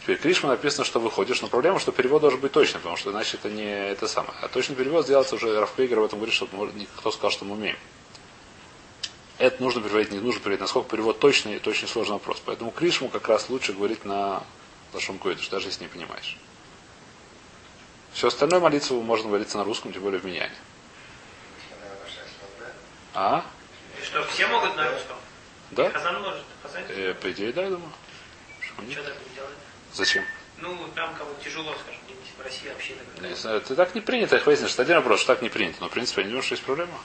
[0.00, 3.36] Теперь Кришма написано, что выходишь, но проблема, что перевод должен быть точный, потому что иначе
[3.36, 4.32] это не это самое.
[4.40, 7.76] А точный перевод сделается уже Рафпейгер об этом говорит, что никто сказал, что мы умеем.
[9.36, 10.62] Это нужно переводить, не нужно переводить.
[10.62, 12.40] Насколько перевод точный, это очень сложный вопрос.
[12.42, 14.44] Поэтому Кришму как раз лучше говорить на
[14.94, 16.38] Лашон Койдыш, даже если не понимаешь.
[18.16, 20.54] Все остальное молитву можно молиться на русском, тем более в Миньяне.
[23.12, 23.44] А?
[24.00, 25.16] И что, все могут на русском?
[25.72, 25.90] Да?
[25.90, 26.42] Хазан может.
[26.62, 26.82] Хазан?
[26.88, 27.92] Э, по идее, да, я думаю.
[28.62, 29.52] Что так не делает?
[29.92, 30.24] Зачем?
[30.56, 32.00] Ну, там кому тяжело, скажем,
[32.38, 33.36] в России община Не какая-то.
[33.36, 34.72] знаю, это так не принято, их выяснишь.
[34.72, 35.76] Это один вопрос, что так не принято.
[35.80, 36.98] Но, в принципе, я не думаю, что есть проблема.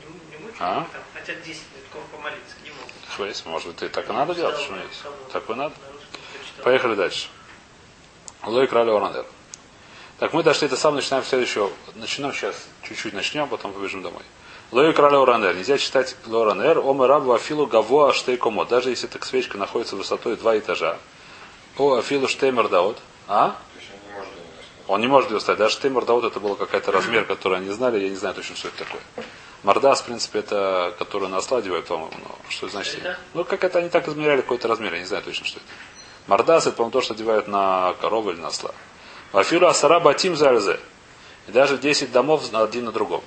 [0.00, 0.86] Не, не могут А?
[0.92, 2.92] там, хотят 10 литков помолиться, не могут.
[3.16, 3.46] Выяснить.
[3.46, 4.86] Может, и так и надо делать, что нет.
[5.32, 5.74] Так и надо.
[6.62, 7.28] Поехали дальше.
[8.44, 9.26] Лой крали Оранер.
[10.18, 11.70] Так, мы дошли до самого, начинаем следующего.
[11.94, 14.22] Начнем сейчас, чуть-чуть начнем, потом побежим домой.
[14.72, 15.56] Лой крали Оранер.
[15.56, 16.78] Нельзя читать Лоранер.
[16.78, 18.64] Оме рабу афилу гаво аштей комо.
[18.64, 20.98] Даже если так свечка находится высотой два этажа.
[21.76, 22.98] О афилу штеймер даот.
[23.28, 23.56] А?
[24.86, 25.58] Он не может ее ставить.
[25.58, 28.00] Даже штеймер даот это был какой-то размер, который они знали.
[28.00, 29.02] Я не знаю точно, что это такое.
[29.62, 32.14] Мордас, в принципе, это, который на осла одевают, по-моему.
[32.48, 32.98] Что это значит?
[33.00, 33.18] Это?
[33.34, 35.66] Ну, как это они так измеряли какой-то размер, я не знаю точно, что это.
[36.26, 38.70] Мордас, это, по-моему, то, что одевают на корову или на осла.
[39.32, 40.78] Афиру асара батим зальзе.
[41.48, 43.22] И даже 10 домов один на другом.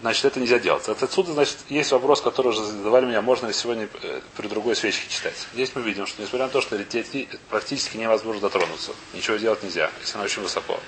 [0.00, 0.88] Значит, это нельзя делать.
[0.88, 4.76] Это отсюда, значит, есть вопрос, который уже задавали меня, можно ли сегодня э, при другой
[4.76, 5.34] свечке читать.
[5.52, 9.90] Здесь мы видим, что несмотря на то, что лететь практически невозможно дотронуться, ничего делать нельзя,
[10.00, 10.78] если она очень высоко.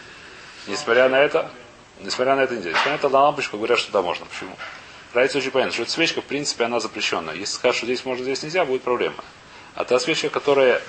[0.69, 1.51] Несмотря на это,
[2.01, 2.71] несмотря на это нельзя.
[2.71, 4.27] Несмотря на это, на лампочку говорят, что да, можно.
[4.27, 4.57] Почему?
[5.13, 7.35] Разница очень понятна, что эта свечка, в принципе, она запрещенная.
[7.35, 9.25] Если скажешь, что здесь можно, здесь нельзя, будет проблема.
[9.75, 10.81] А та свечка, которая,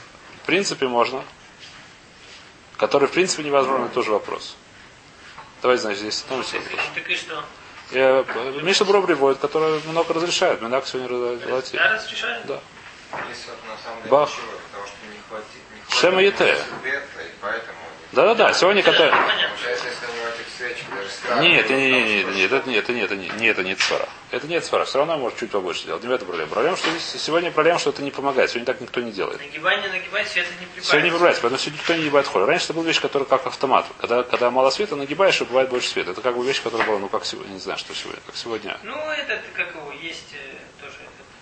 [0.44, 1.24] в принципе, можно,
[2.78, 4.56] которая, в принципе, невозможно, тоже вопрос.
[5.62, 6.58] Давайте, значит, здесь остановимся.
[6.96, 7.44] Так и что?
[7.92, 8.26] Я,
[8.62, 10.62] Миша Бро приводит, который много разрешает.
[10.62, 11.72] Минак сегодня разрешает.
[11.74, 12.42] Да, разрешаю?
[12.46, 12.60] Да.
[13.26, 14.30] Здесь вот на самом деле Бах.
[14.30, 15.48] ничего, потому что не хватит.
[15.90, 16.58] Не Шема Ете.
[18.14, 19.12] Да-да-да, сегодня который...
[21.40, 23.48] Нет, то не, не, там не, что-то- не, это не, это не, это не, не,
[23.48, 24.10] это не цвара.
[24.32, 24.86] Это не цвара.
[24.86, 26.02] Все равно может чуть побольше делать.
[26.04, 26.50] Не в этом проблема.
[26.52, 28.50] Проблема, что сегодня проблема, что это не помогает.
[28.50, 29.40] Сегодня так никто не делает.
[29.40, 30.90] Нагибай, не нагибай, света не прибавится.
[30.90, 32.44] Сегодня не прибавляется, поэтому сегодня никто не ебает холь.
[32.46, 33.86] Раньше это была вещь, которая как автомат.
[34.00, 36.12] Когда, когда мало света, нагибаешь, и бывает больше света.
[36.12, 38.78] Это как бы вещь, которая была, ну как сегодня, не знаю, что сегодня, как сегодня.
[38.84, 40.96] Ну, этот, как его, есть э, тоже,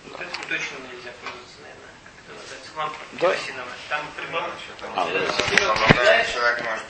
[0.10, 3.28] вот этим точно нельзя пользоваться, наверное, как это называется, лампа Да.
[3.34, 3.80] керосиновая.
[3.88, 4.52] Там прибавка.
[4.60, 6.24] Что там, А, да.
[6.26, 6.84] Человек может